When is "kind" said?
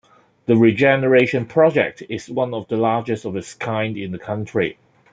3.53-3.95